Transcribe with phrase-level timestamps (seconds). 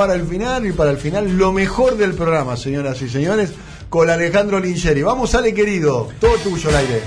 [0.00, 3.52] para el final y para el final lo mejor del programa, señoras y señores,
[3.90, 5.02] con Alejandro Lingeri.
[5.02, 7.02] Vamos, Ale querido, todo tuyo el aire.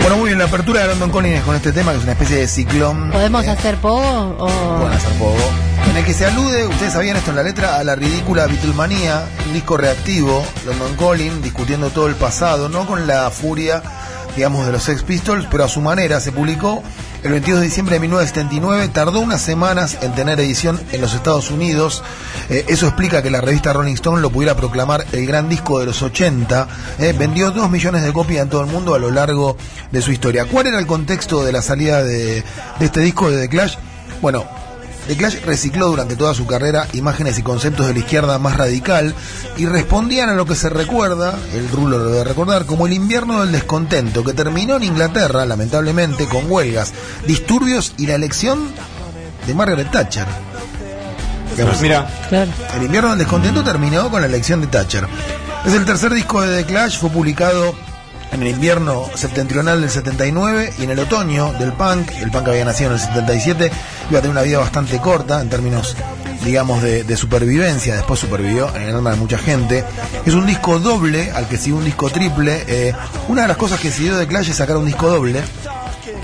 [0.00, 2.36] Bueno, muy bien, la apertura de London Calling con este tema, que es una especie
[2.36, 3.10] de ciclón.
[3.10, 4.78] ¿Podemos eh, hacer pogo o...?
[4.78, 5.36] Pueden hacer poco.
[5.90, 9.26] En el que se alude, ustedes sabían esto en la letra, a la ridícula Beatlemanía,
[9.46, 13.82] un disco reactivo, London Calling, discutiendo todo el pasado, no con la furia,
[14.38, 16.20] digamos, de los Sex Pistols, pero a su manera.
[16.20, 16.80] Se publicó
[17.24, 21.50] el 22 de diciembre de 1979, tardó unas semanas en tener edición en los Estados
[21.50, 22.04] Unidos.
[22.48, 25.86] Eh, eso explica que la revista Rolling Stone lo pudiera proclamar el gran disco de
[25.86, 26.68] los 80.
[27.00, 29.56] Eh, vendió dos millones de copias en todo el mundo a lo largo
[29.90, 30.44] de su historia.
[30.44, 32.44] ¿Cuál era el contexto de la salida de,
[32.78, 33.74] de este disco de The Clash?
[34.22, 34.44] Bueno,
[35.08, 39.14] The Clash recicló durante toda su carrera imágenes y conceptos de la izquierda más radical
[39.56, 43.40] y respondían a lo que se recuerda, el rulo lo debe recordar, como el invierno
[43.40, 46.92] del descontento, que terminó en Inglaterra, lamentablemente, con huelgas,
[47.26, 48.68] disturbios y la elección
[49.46, 50.26] de Margaret Thatcher.
[51.56, 52.50] Digamos, Mira, Claro.
[52.76, 55.06] el invierno del descontento terminó con la elección de Thatcher.
[55.66, 57.74] Es el tercer disco de The Clash, fue publicado
[58.30, 62.10] en el invierno septentrional del 79 y en el otoño del punk.
[62.20, 63.72] El punk había nacido en el 77,
[64.10, 65.96] iba a tener una vida bastante corta en términos,
[66.44, 67.94] digamos, de, de supervivencia.
[67.96, 69.84] Después supervivió en el alma de mucha gente.
[70.24, 72.64] Es un disco doble, al que sigue un disco triple.
[72.66, 72.92] Eh,
[73.28, 75.42] una de las cosas que siguió The Clash es sacar un disco doble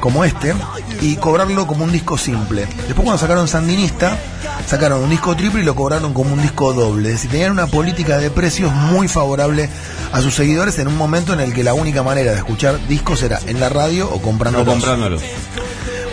[0.00, 0.54] como este
[1.00, 2.66] y cobrarlo como un disco simple.
[2.86, 4.19] Después cuando sacaron Sandinista,
[4.66, 7.08] sacaron un disco triple y lo cobraron como un disco doble.
[7.08, 9.70] Es decir, tenían una política de precios muy favorable
[10.12, 13.22] a sus seguidores en un momento en el que la única manera de escuchar discos
[13.22, 15.19] era en la radio o comprando no comprándolo.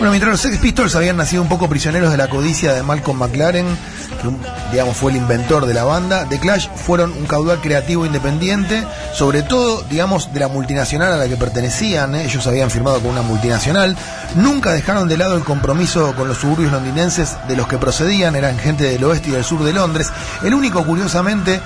[0.01, 3.19] Bueno, mientras los Sex Pistols habían nacido un poco prisioneros de la codicia de Malcolm
[3.19, 8.03] McLaren, que digamos fue el inventor de la banda, The Clash fueron un caudal creativo
[8.03, 12.23] independiente, sobre todo, digamos, de la multinacional a la que pertenecían, ¿eh?
[12.23, 13.95] ellos habían firmado con una multinacional,
[14.33, 18.57] nunca dejaron de lado el compromiso con los suburbios londinenses de los que procedían, eran
[18.57, 20.09] gente del oeste y del sur de Londres,
[20.41, 21.61] el único, curiosamente,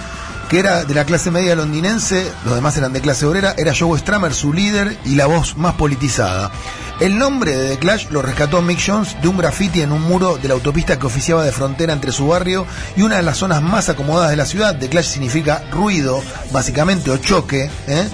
[0.50, 3.98] que era de la clase media londinense, los demás eran de clase obrera, era Joe
[4.00, 6.52] Stramer su líder y la voz más politizada.
[7.00, 10.38] El nombre de The Clash lo rescató Mick Jones de un graffiti en un muro
[10.38, 13.62] de la autopista que oficiaba de frontera entre su barrio y una de las zonas
[13.62, 14.78] más acomodadas de la ciudad.
[14.78, 17.70] The Clash significa ruido, básicamente, o choque.
[17.88, 18.08] ¿eh?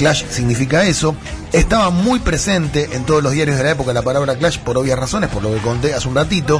[0.00, 1.14] Clash significa eso.
[1.52, 4.98] Estaba muy presente en todos los diarios de la época la palabra Clash por obvias
[4.98, 6.58] razones, por lo que conté hace un ratito.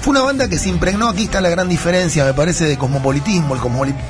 [0.00, 3.54] Fue una banda que se impregnó, aquí está la gran diferencia, me parece, de cosmopolitismo,
[3.54, 3.60] el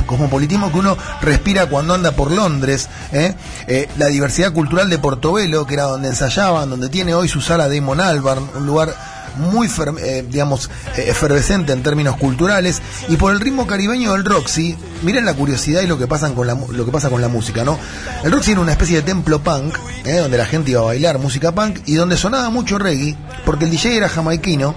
[0.06, 3.34] cosmopolitismo que uno respira cuando anda por Londres, ¿eh?
[3.66, 7.68] Eh, la diversidad cultural de Portobelo, que era donde ensayaban, donde tiene hoy su sala
[7.68, 8.94] Damon Albarn, un lugar
[9.38, 9.68] muy,
[10.00, 15.24] eh, digamos, eh, efervescente en términos culturales, y por el ritmo caribeño del Roxy, miren
[15.24, 17.78] la curiosidad y lo que, pasan con la, lo que pasa con la música, ¿no?
[18.24, 20.16] El Roxy era una especie de templo punk, ¿eh?
[20.16, 23.70] donde la gente iba a bailar música punk, y donde sonaba mucho reggae, porque el
[23.70, 24.74] DJ era jamaiquino,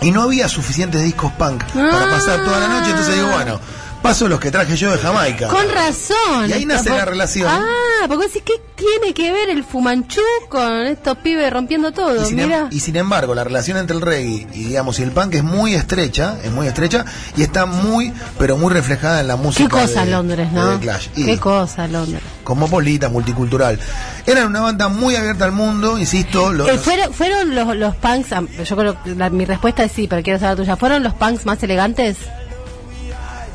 [0.00, 3.60] y no había suficientes discos punk para pasar toda la noche, entonces digo, bueno,
[4.02, 5.48] paso los que traje yo de Jamaica.
[5.48, 6.48] Con razón.
[6.48, 7.48] Y ahí nace la relación.
[7.48, 12.20] Ah, porque decís, ¿qué tiene que ver el fumanchú con estos pibes rompiendo todo?
[12.22, 15.12] Y sin, em- y sin embargo, la relación entre el reggae y digamos y el
[15.12, 17.04] punk es muy estrecha, es muy estrecha
[17.36, 19.64] y está muy, pero muy reflejada en la música.
[19.64, 20.70] Qué cosa de- Londres, de ¿no?
[20.78, 21.06] The Clash.
[21.16, 22.20] Y Qué cosa Londres.
[22.44, 23.78] cosmopolita, multicultural.
[24.26, 26.52] Eran una banda muy abierta al mundo, insisto.
[26.52, 28.30] lo- Eh, los- fueron, fueron los, los punks,
[28.68, 30.76] yo creo que la- mi respuesta es sí, pero quiero saber la tuya.
[30.76, 32.16] ¿Fueron los punks más elegantes?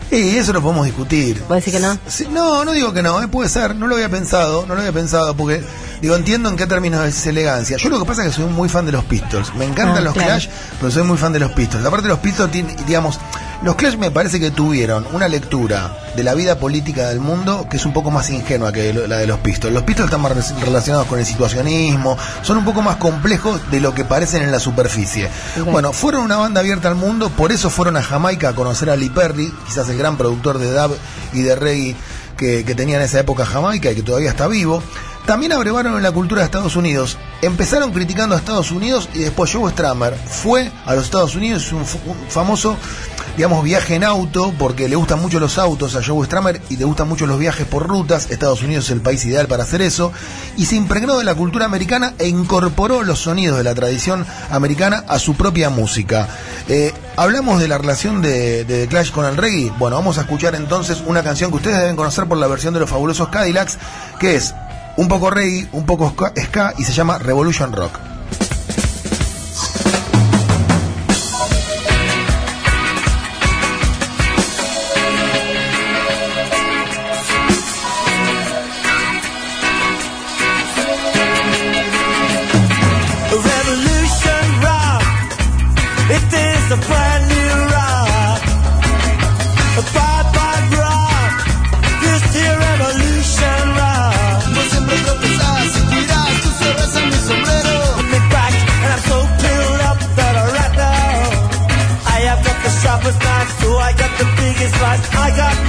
[0.10, 1.42] Y eso lo podemos discutir.
[1.50, 1.98] ¿Vos decís que no?
[2.08, 4.80] Sí, no, no digo que no, eh, puede ser, no lo había pensado, no lo
[4.80, 5.62] había pensado, porque
[6.02, 7.76] digo, entiendo en qué términos es elegancia.
[7.78, 10.02] Yo lo que pasa es que soy muy fan de los Pistols, me encantan Ah,
[10.02, 10.30] los claro.
[10.30, 10.48] Clash,
[10.80, 11.86] pero soy muy fan de los Pistols.
[11.86, 13.20] Aparte los Pistols tienen, digamos,
[13.64, 17.78] los Clash me parece que tuvieron una lectura de la vida política del mundo que
[17.78, 19.74] es un poco más ingenua que la de los Pistols.
[19.74, 23.80] Los Pistols están más re- relacionados con el situacionismo, son un poco más complejos de
[23.80, 25.30] lo que parecen en la superficie.
[25.72, 28.96] Bueno, fueron una banda abierta al mundo, por eso fueron a Jamaica a conocer a
[28.96, 30.96] Lee Perry, quizás el gran productor de dub
[31.34, 31.96] y de reggae
[32.38, 34.84] que, que tenía en esa época Jamaica y que todavía está vivo.
[35.28, 37.18] También abrevaron en la cultura de Estados Unidos.
[37.42, 41.80] Empezaron criticando a Estados Unidos y después Joe Stramer fue a los Estados Unidos, un,
[41.80, 42.78] un famoso,
[43.36, 46.86] digamos, viaje en auto, porque le gustan mucho los autos a Joe Stramer y le
[46.86, 48.32] gustan mucho los viajes por rutas.
[48.32, 50.14] Estados Unidos es el país ideal para hacer eso.
[50.56, 55.04] Y se impregnó de la cultura americana e incorporó los sonidos de la tradición americana
[55.10, 56.30] a su propia música.
[56.70, 59.74] Eh, Hablamos de la relación de, de The Clash con el reggae.
[59.78, 62.80] Bueno, vamos a escuchar entonces una canción que ustedes deben conocer por la versión de
[62.80, 63.80] los fabulosos Cadillacs,
[64.20, 64.54] que es
[64.98, 68.17] un poco reggae, un poco ska, y se llama Revolution Rock.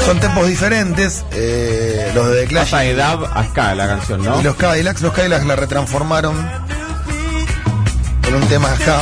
[0.04, 1.24] Son tempos diferentes.
[1.32, 2.70] Eh, los de The Clash.
[2.70, 4.40] Pasa de Dab a Ska la canción, ¿no?
[4.40, 6.36] Y los Cadillacs, los Cadillacs la retransformaron
[8.26, 9.00] en un tema Ska.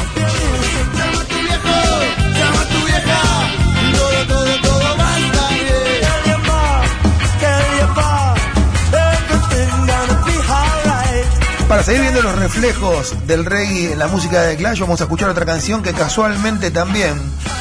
[11.76, 15.28] Para seguir viendo los reflejos del reggae en la música de Clash, vamos a escuchar
[15.28, 17.20] otra canción que casualmente también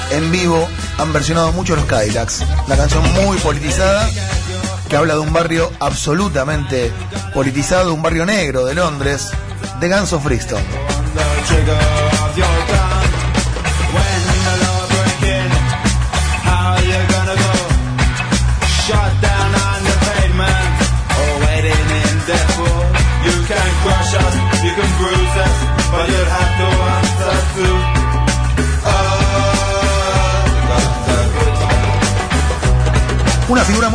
[0.09, 2.45] en vivo han versionado mucho los Cadillacs.
[2.65, 4.09] Una canción muy politizada
[4.88, 6.94] que habla de un barrio absolutamente
[7.33, 9.31] politizado, un barrio negro de Londres,
[9.81, 10.25] de Guns of.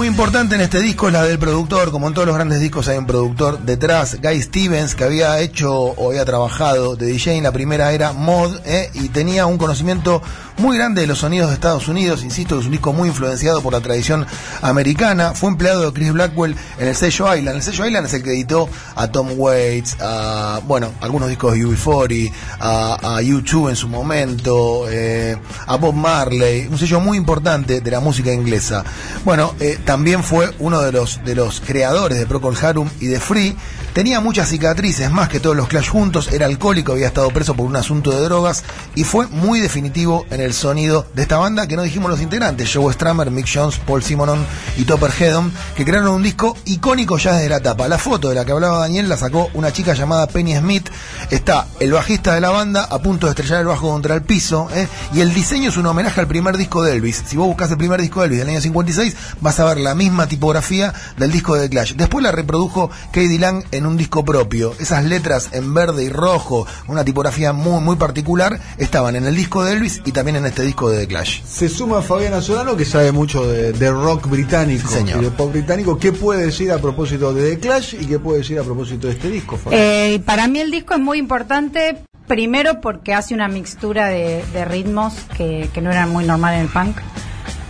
[0.01, 2.89] Muy importante en este disco es la del productor, como en todos los grandes discos
[2.89, 7.53] hay un productor detrás, Guy Stevens, que había hecho o había trabajado de DJ la
[7.53, 10.23] primera era Mod, eh, y tenía un conocimiento
[10.61, 13.73] muy grande de los sonidos de Estados Unidos, insisto, es un disco muy influenciado por
[13.73, 14.27] la tradición
[14.61, 18.23] americana, fue empleado de Chris Blackwell en el sello Island, el sello Island es el
[18.23, 23.77] que editó a Tom Waits, a, bueno, algunos discos de UB40, a, a U2 en
[23.77, 25.37] su momento, eh,
[25.67, 28.85] a Bob Marley, un sello muy importante de la música inglesa.
[29.25, 33.21] Bueno, eh, también fue uno de los, de los creadores de Procol Harum y de
[33.21, 33.57] Free.
[33.93, 36.33] Tenía muchas cicatrices, más que todos los Clash juntos.
[36.33, 38.63] Era alcohólico, había estado preso por un asunto de drogas
[38.95, 42.71] y fue muy definitivo en el sonido de esta banda que no dijimos los integrantes:
[42.73, 44.47] Joe Stramer, Mick Jones, Paul Simonon
[44.77, 47.89] y Topper Headon, que crearon un disco icónico ya desde la tapa.
[47.89, 50.89] La foto de la que hablaba Daniel la sacó una chica llamada Penny Smith.
[51.31, 54.69] Está el bajista de la banda a punto de estrellar el bajo contra el piso.
[54.73, 54.87] ¿eh?
[55.15, 57.25] Y el diseño es un homenaje al primer disco de Elvis.
[57.27, 59.95] Si vos buscas el primer disco de Elvis del año 56, vas a ver la
[59.95, 61.95] misma tipografía del disco de Clash.
[61.95, 64.75] Después la reprodujo Katie Lang en un disco propio.
[64.79, 69.65] Esas letras en verde y rojo, una tipografía muy, muy particular, estaban en el disco
[69.65, 71.43] de Elvis y también en este disco de The Clash.
[71.45, 75.21] Se suma Fabiana Solano, que sabe mucho de, de rock británico Sí, señor.
[75.21, 75.99] y de pop británico.
[75.99, 79.15] ¿Qué puede decir a propósito de The Clash y qué puede decir a propósito de
[79.15, 79.85] este disco, Fabiana?
[79.85, 81.97] Eh, para mí el disco es muy importante,
[82.27, 86.61] primero porque hace una mixtura de, de ritmos que, que no eran muy normal en
[86.61, 86.97] el punk.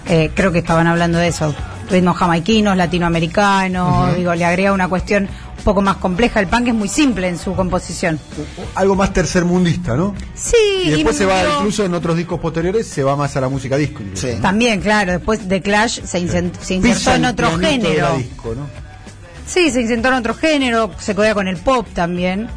[0.08, 1.54] Eh, creo que estaban hablando de eso,
[1.88, 5.28] ritmos jamaiquinos, latinoamericanos, digo, le agrega una cuestión
[5.60, 6.40] un poco más compleja.
[6.40, 8.18] El punk es muy simple en su composición.
[8.74, 10.14] Algo más tercermundista, ¿no?
[10.34, 13.48] Sí, Y después se va, incluso en otros discos posteriores, se va más a la
[13.48, 14.02] música disco.
[14.02, 14.34] incluso, Sí.
[14.36, 14.40] ¿no?
[14.40, 18.16] También, claro, después de Clash se, incen- se insertó en otro género.
[18.16, 18.66] disco, ¿no?
[19.46, 22.48] Sí, se insertó en otro género, se codea con el pop también.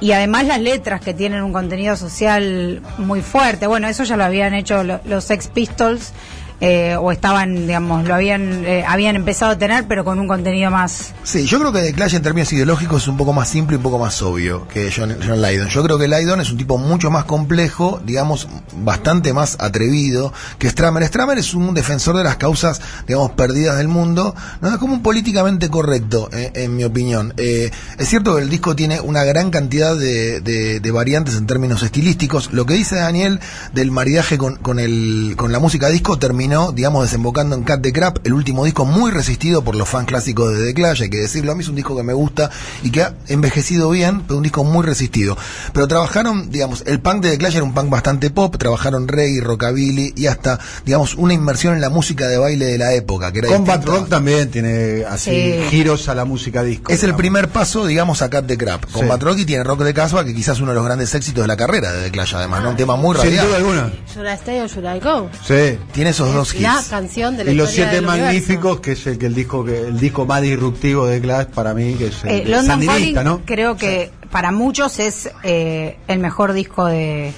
[0.00, 3.66] Y además las letras que tienen un contenido social muy fuerte.
[3.66, 6.12] Bueno, eso ya lo habían hecho lo- los Sex Pistols.
[6.60, 10.70] Eh, o estaban, digamos, lo habían eh, habían empezado a tener, pero con un contenido
[10.70, 11.12] más.
[11.22, 13.78] Sí, yo creo que The Clash en términos ideológicos es un poco más simple y
[13.78, 15.68] un poco más obvio que John, John Lydon.
[15.68, 20.68] Yo creo que Lydon es un tipo mucho más complejo, digamos, bastante más atrevido que
[20.70, 21.04] Stramer.
[21.06, 24.34] Stramer es un defensor de las causas, digamos, perdidas del mundo.
[24.60, 27.34] No es como un políticamente correcto, eh, en mi opinión.
[27.36, 31.82] Eh, es cierto que el disco tiene una gran cantidad de, de- variantes en términos
[31.82, 32.52] estilísticos.
[32.52, 33.38] Lo que dice Daniel
[33.74, 37.92] del maridaje con, con, el, con la música disco terminó, digamos, desembocando en Cat the
[37.92, 41.16] Crap, el último disco muy resistido por los fans clásicos de The Clash, hay que
[41.18, 41.50] decirlo.
[41.50, 42.50] A mí es un disco que me gusta
[42.84, 45.36] y que ha envejecido bien, pero un disco muy resistido.
[45.72, 49.40] Pero trabajaron, digamos, el punk de The Clash era un punk bastante pop, trabajaron reggae,
[49.40, 53.32] rockabilly y hasta, digamos, una inmersión en la música de baile de la época.
[53.32, 53.98] Que era Combat distinta.
[54.00, 55.54] Rock también tiene así Sí.
[55.70, 56.92] giros a la música disco.
[56.92, 58.84] Es el primer paso, digamos, a Cat the Crap.
[58.92, 59.12] Con Sí.
[59.18, 61.48] Rock y tiene Rock de Casbah, que quizás es uno de los grandes éxitos de
[61.48, 62.70] la carrera de The Clash, además, ¿no?
[62.70, 63.46] Un tema muy Sin radial.
[63.48, 63.92] duda alguna.
[64.14, 65.28] Should I stay or should I go?
[65.44, 65.76] Sí.
[65.92, 68.22] Tiene esos la canción de la Y los siete universo.
[68.24, 71.74] magníficos, que es el que el disco que el disco más disruptivo de Clash para
[71.74, 73.42] mí, que es el Eh, London Calling ¿no?
[73.44, 77.32] creo que para muchos es eh, el mejor disco de,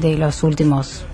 [0.00, 1.04] de los últimos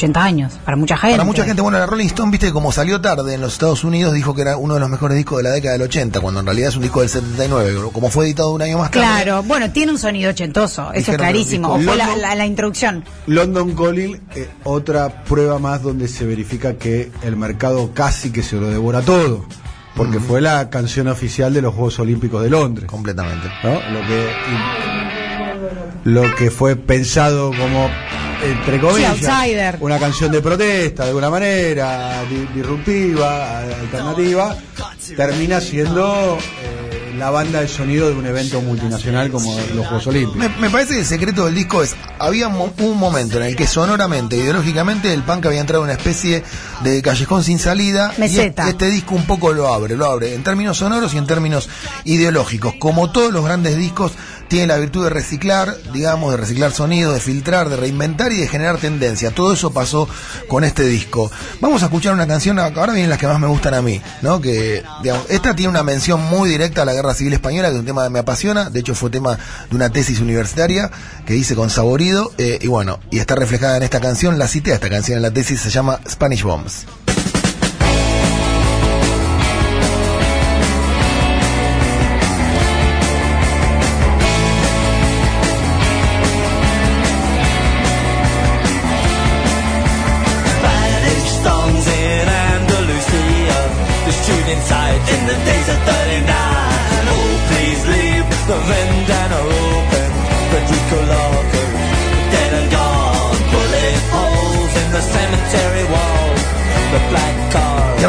[0.00, 0.58] 80 años.
[0.64, 1.16] Para mucha gente.
[1.16, 4.14] Para mucha gente, bueno, la Rolling Stone, viste, como salió tarde en los Estados Unidos,
[4.14, 6.46] dijo que era uno de los mejores discos de la década del 80, cuando en
[6.46, 9.04] realidad es un disco del 79, como fue editado un año más tarde.
[9.06, 11.68] Claro, bueno, tiene un sonido ochentoso, eso es clarísimo.
[11.74, 12.20] O fue la, discos.
[12.22, 13.04] la- la introducción.
[13.26, 18.56] London Calling, eh, otra prueba más donde se verifica que el mercado casi que se
[18.56, 19.44] lo devora todo,
[19.96, 22.86] porque fue la canción oficial de los Juegos Olímpicos de Londres.
[22.88, 23.48] Completamente.
[23.62, 23.70] ¿no?
[23.74, 24.30] Lo que
[26.04, 27.88] lo que fue pensado como
[28.42, 29.24] entre comillas Sí,
[29.80, 34.56] una canción de protesta de alguna manera di- disruptiva alternativa
[35.16, 40.36] termina siendo eh, la banda de sonido de un evento multinacional como los Juegos Olímpicos.
[40.36, 43.56] Me, me parece que el secreto del disco es, había mo- un momento en el
[43.56, 46.42] que sonoramente, ideológicamente, el punk había entrado en una especie
[46.82, 48.12] de callejón sin salida.
[48.16, 48.62] y Meseta.
[48.68, 51.68] este, este disco un poco lo abre, lo abre en términos sonoros y en términos
[52.04, 52.74] ideológicos.
[52.78, 54.12] Como todos los grandes discos,
[54.48, 58.48] tiene la virtud de reciclar, digamos, de reciclar sonidos, de filtrar, de reinventar y de
[58.48, 59.30] generar tendencia.
[59.30, 60.08] Todo eso pasó
[60.48, 61.30] con este disco.
[61.60, 64.40] Vamos a escuchar una canción, ahora vienen las que más me gustan a mí, ¿no?
[64.40, 67.80] Que, digamos, esta tiene una mención muy directa a la Guerra Civil Española, que es
[67.80, 69.38] un tema que me apasiona, de hecho fue tema
[69.70, 70.90] de una tesis universitaria
[71.26, 74.72] que hice con Saborido, eh, y bueno, y está reflejada en esta canción, la cité
[74.72, 76.86] a esta canción en la tesis, se llama Spanish Bombs.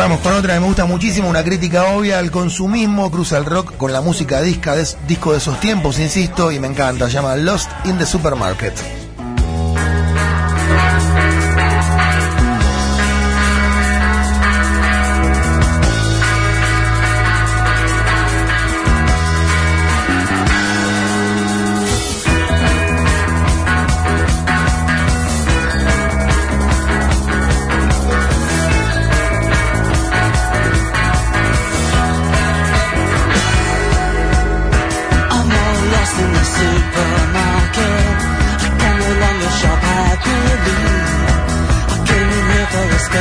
[0.01, 3.77] Vamos con otra que me gusta muchísimo, una crítica obvia al consumismo, cruza el rock
[3.77, 7.35] con la música disca de, disco de esos tiempos, insisto, y me encanta, se llama
[7.35, 9.00] Lost in the Supermarket.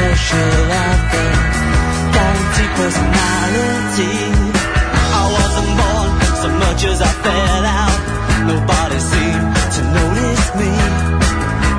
[0.00, 0.50] A special
[2.14, 4.16] guaranteed personality.
[5.12, 6.11] I wasn't born
[6.42, 8.00] so much as I fell out.
[8.49, 10.73] Nobody seemed to notice me.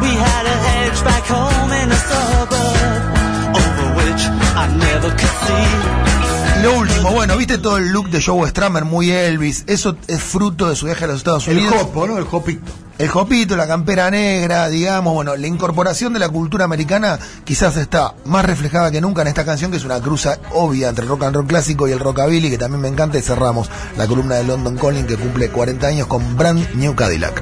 [0.04, 3.02] We had a hedge back home in a suburb,
[3.62, 4.24] over which
[4.62, 6.21] I never could see.
[6.62, 10.70] Lo último, bueno, viste todo el look de Joe Stramer, muy Elvis, eso es fruto
[10.70, 11.76] de su viaje a los Estados El Unidos.
[11.82, 12.18] hopo, ¿no?
[12.18, 12.72] El hopito.
[13.00, 18.14] El jopito, la campera negra, digamos, bueno, la incorporación de la cultura americana quizás está
[18.26, 21.24] más reflejada que nunca en esta canción, que es una cruza obvia entre el rock
[21.24, 24.44] and roll clásico y el rockabilly, que también me encanta, y cerramos la columna de
[24.44, 27.42] London Calling, que cumple 40 años con Brand New Cadillac.